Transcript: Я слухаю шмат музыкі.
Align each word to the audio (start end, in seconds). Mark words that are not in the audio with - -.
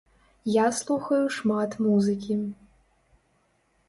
Я 0.51 0.63
слухаю 0.77 1.19
шмат 1.35 1.71
музыкі. 1.87 2.39